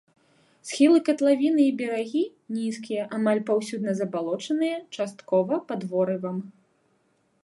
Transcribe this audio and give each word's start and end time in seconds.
Схілы 0.67 0.99
катлавіны 1.09 1.61
і 1.71 1.73
берагі 1.81 2.23
нізкія, 2.57 3.03
амаль 3.17 3.43
паўсюдна 3.49 3.91
забалочаныя, 3.99 4.75
часткова 4.97 5.61
пад 5.69 5.81
ворывам. 5.93 6.37